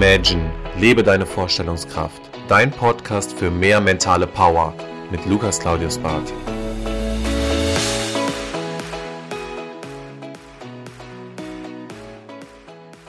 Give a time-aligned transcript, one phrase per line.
[0.00, 0.48] Imagine,
[0.78, 2.22] lebe deine Vorstellungskraft.
[2.46, 4.72] Dein Podcast für mehr mentale Power
[5.10, 6.32] mit Lukas Claudius Barth.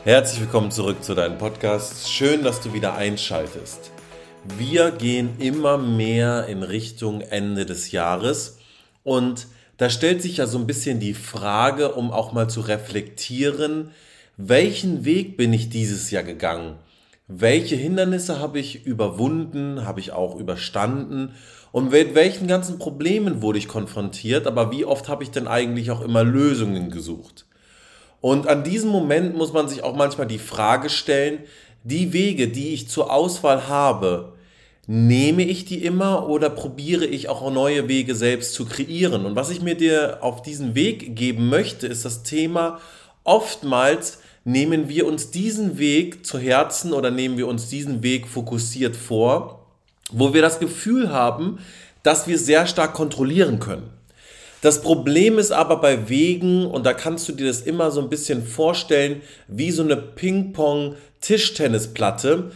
[0.03, 2.11] Herzlich willkommen zurück zu deinem Podcast.
[2.11, 3.91] Schön, dass du wieder einschaltest.
[4.57, 8.57] Wir gehen immer mehr in Richtung Ende des Jahres
[9.03, 9.45] und
[9.77, 13.91] da stellt sich ja so ein bisschen die Frage, um auch mal zu reflektieren,
[14.41, 16.77] welchen Weg bin ich dieses Jahr gegangen?
[17.27, 21.33] Welche Hindernisse habe ich überwunden, habe ich auch überstanden?
[21.73, 24.47] Und mit welchen ganzen Problemen wurde ich konfrontiert?
[24.47, 27.47] Aber wie oft habe ich denn eigentlich auch immer Lösungen gesucht?
[28.21, 31.39] Und an diesem Moment muss man sich auch manchmal die Frage stellen,
[31.83, 34.35] die Wege, die ich zur Auswahl habe,
[34.87, 39.25] nehme ich die immer oder probiere ich auch neue Wege selbst zu kreieren?
[39.25, 42.79] Und was ich mir dir auf diesen Weg geben möchte, ist das Thema
[43.25, 44.19] oftmals
[44.51, 49.67] nehmen wir uns diesen Weg zu Herzen oder nehmen wir uns diesen Weg fokussiert vor,
[50.11, 51.59] wo wir das Gefühl haben,
[52.01, 53.91] dass wir sehr stark kontrollieren können.
[54.61, 58.09] Das Problem ist aber bei Wegen, und da kannst du dir das immer so ein
[58.09, 62.51] bisschen vorstellen, wie so eine Ping-Pong-Tischtennisplatte,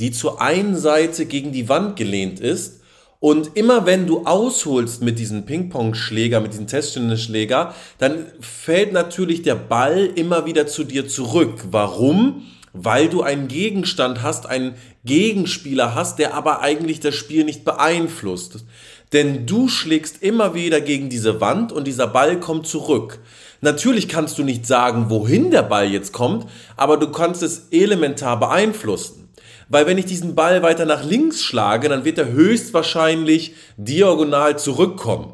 [0.00, 2.79] die zur einen Seite gegen die Wand gelehnt ist
[3.20, 9.56] und immer wenn du ausholst mit diesem Ping-Pong-Schläger, mit diesem Testtennisschläger, dann fällt natürlich der
[9.56, 11.66] Ball immer wieder zu dir zurück.
[11.70, 12.46] Warum?
[12.72, 18.64] Weil du einen Gegenstand hast, einen Gegenspieler hast, der aber eigentlich das Spiel nicht beeinflusst.
[19.12, 23.18] Denn du schlägst immer wieder gegen diese Wand und dieser Ball kommt zurück.
[23.60, 28.40] Natürlich kannst du nicht sagen, wohin der Ball jetzt kommt, aber du kannst es elementar
[28.40, 29.28] beeinflussen.
[29.70, 35.32] Weil wenn ich diesen Ball weiter nach links schlage, dann wird er höchstwahrscheinlich diagonal zurückkommen.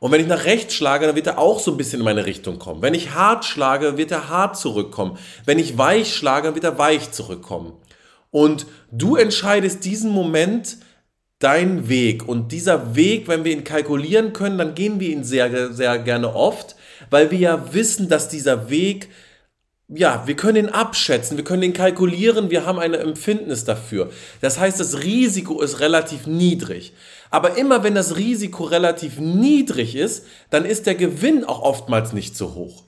[0.00, 2.26] Und wenn ich nach rechts schlage, dann wird er auch so ein bisschen in meine
[2.26, 2.82] Richtung kommen.
[2.82, 5.16] Wenn ich hart schlage, wird er hart zurückkommen.
[5.44, 7.72] Wenn ich weich schlage, dann wird er weich zurückkommen.
[8.30, 10.78] Und du entscheidest diesen Moment
[11.38, 12.26] deinen Weg.
[12.26, 16.34] Und dieser Weg, wenn wir ihn kalkulieren können, dann gehen wir ihn sehr, sehr gerne
[16.34, 16.74] oft,
[17.10, 19.08] weil wir ja wissen, dass dieser Weg
[19.88, 24.10] ja, wir können ihn abschätzen, wir können ihn kalkulieren, wir haben eine Empfindnis dafür.
[24.42, 26.92] Das heißt, das Risiko ist relativ niedrig.
[27.30, 32.36] Aber immer wenn das Risiko relativ niedrig ist, dann ist der Gewinn auch oftmals nicht
[32.36, 32.84] so hoch.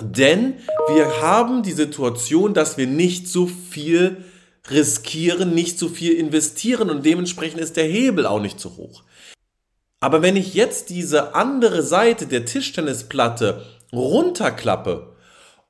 [0.00, 0.54] Denn
[0.88, 4.24] wir haben die Situation, dass wir nicht so viel
[4.68, 9.04] riskieren, nicht so viel investieren und dementsprechend ist der Hebel auch nicht so hoch.
[10.00, 15.15] Aber wenn ich jetzt diese andere Seite der Tischtennisplatte runterklappe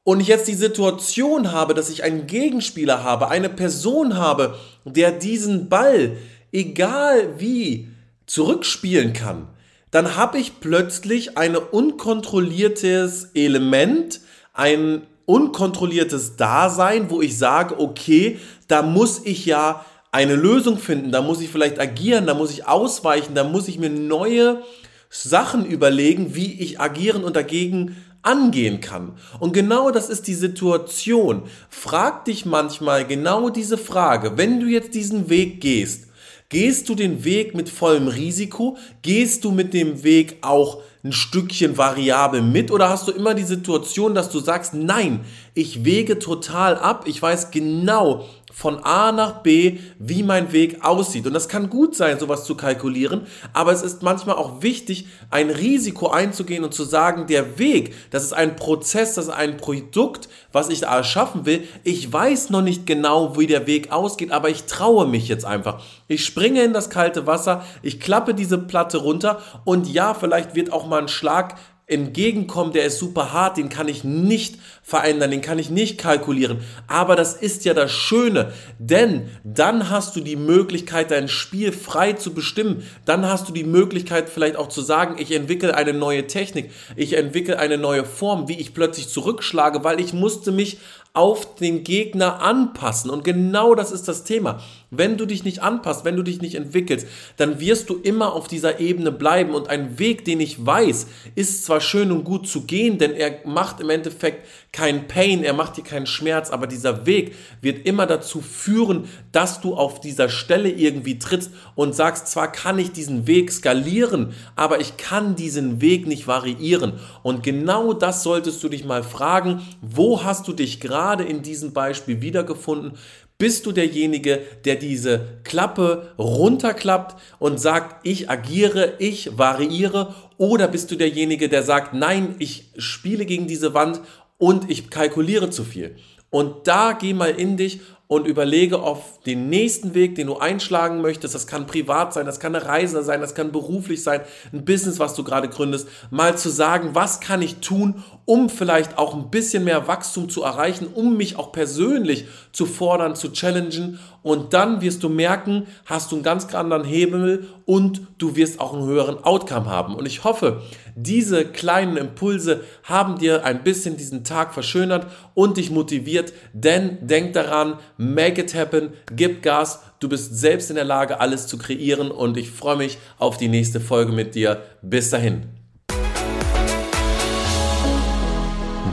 [0.06, 5.10] und ich jetzt die Situation habe, dass ich einen Gegenspieler habe, eine Person habe, der
[5.10, 6.16] diesen Ball,
[6.52, 7.88] egal wie,
[8.24, 9.48] zurückspielen kann,
[9.90, 14.20] dann habe ich plötzlich ein unkontrolliertes Element,
[14.52, 18.38] ein unkontrolliertes Dasein, wo ich sage, okay,
[18.68, 22.68] da muss ich ja eine Lösung finden, da muss ich vielleicht agieren, da muss ich
[22.68, 24.62] ausweichen, da muss ich mir neue
[25.10, 29.12] Sachen überlegen, wie ich agieren und dagegen angehen kann.
[29.38, 31.42] Und genau das ist die Situation.
[31.68, 36.08] Frag dich manchmal genau diese Frage, wenn du jetzt diesen Weg gehst,
[36.48, 38.76] gehst du den Weg mit vollem Risiko?
[39.02, 43.44] Gehst du mit dem Weg auch ein Stückchen variabel mit oder hast du immer die
[43.44, 45.20] Situation, dass du sagst, nein,
[45.54, 51.26] ich wege total ab, ich weiß genau, von A nach B, wie mein Weg aussieht.
[51.26, 55.50] Und das kann gut sein, sowas zu kalkulieren, aber es ist manchmal auch wichtig, ein
[55.50, 60.30] Risiko einzugehen und zu sagen, der Weg, das ist ein Prozess, das ist ein Produkt,
[60.52, 61.68] was ich da erschaffen will.
[61.84, 65.82] Ich weiß noch nicht genau, wie der Weg ausgeht, aber ich traue mich jetzt einfach.
[66.08, 70.72] Ich springe in das kalte Wasser, ich klappe diese Platte runter und ja, vielleicht wird
[70.72, 71.56] auch mal ein Schlag
[71.88, 76.58] entgegenkommen, der ist super hart, den kann ich nicht verändern, den kann ich nicht kalkulieren.
[76.88, 82.14] Aber das ist ja das Schöne, denn dann hast du die Möglichkeit, dein Spiel frei
[82.14, 82.82] zu bestimmen.
[83.04, 87.12] Dann hast du die Möglichkeit, vielleicht auch zu sagen, ich entwickle eine neue Technik, ich
[87.12, 90.78] entwickle eine neue Form, wie ich plötzlich zurückschlage, weil ich musste mich
[91.16, 93.10] auf den Gegner anpassen.
[93.10, 94.60] Und genau das ist das Thema.
[94.90, 97.06] Wenn du dich nicht anpasst, wenn du dich nicht entwickelst,
[97.38, 99.54] dann wirst du immer auf dieser Ebene bleiben.
[99.54, 103.40] Und ein Weg, den ich weiß, ist zwar schön und gut zu gehen, denn er
[103.46, 108.04] macht im Endeffekt keinen Pain, er macht dir keinen Schmerz, aber dieser Weg wird immer
[108.06, 113.26] dazu führen, dass du auf dieser Stelle irgendwie trittst und sagst, zwar kann ich diesen
[113.26, 116.92] Weg skalieren, aber ich kann diesen Weg nicht variieren.
[117.22, 121.72] Und genau das solltest du dich mal fragen, wo hast du dich gerade in diesem
[121.72, 122.98] Beispiel wiedergefunden?
[123.38, 130.14] Bist du derjenige, der diese Klappe runterklappt und sagt, ich agiere, ich variiere?
[130.36, 134.00] Oder bist du derjenige, der sagt, nein, ich spiele gegen diese Wand
[134.38, 135.94] und ich kalkuliere zu viel?
[136.30, 141.00] Und da geh mal in dich und überlege auf den nächsten Weg, den du einschlagen
[141.00, 141.34] möchtest.
[141.34, 144.20] Das kann privat sein, das kann eine Reise sein, das kann beruflich sein,
[144.52, 145.88] ein Business, was du gerade gründest.
[146.10, 150.44] Mal zu sagen, was kann ich tun, um vielleicht auch ein bisschen mehr Wachstum zu
[150.44, 153.98] erreichen, um mich auch persönlich zu fordern, zu challengen.
[154.22, 158.72] Und dann wirst du merken, hast du einen ganz anderen Hebel und du wirst auch
[158.72, 159.94] einen höheren Outcome haben.
[159.94, 160.62] Und ich hoffe,
[160.94, 167.34] diese kleinen Impulse haben dir ein bisschen diesen Tag verschönert und dich motiviert, denn denk
[167.34, 172.10] daran, make it happen, gib Gas, du bist selbst in der Lage, alles zu kreieren
[172.10, 174.62] und ich freue mich auf die nächste Folge mit dir.
[174.82, 175.46] Bis dahin.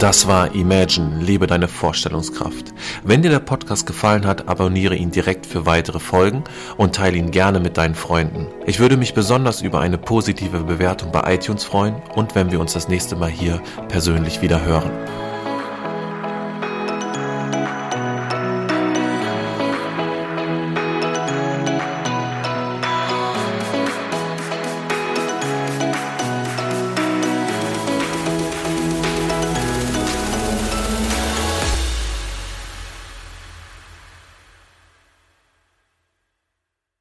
[0.03, 2.73] Das war Imagine, lebe deine Vorstellungskraft.
[3.05, 6.43] Wenn dir der Podcast gefallen hat, abonniere ihn direkt für weitere Folgen
[6.75, 8.47] und teile ihn gerne mit deinen Freunden.
[8.65, 12.73] Ich würde mich besonders über eine positive Bewertung bei iTunes freuen und wenn wir uns
[12.73, 14.91] das nächste Mal hier persönlich wieder hören.